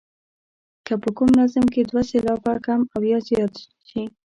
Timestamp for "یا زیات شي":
3.11-4.03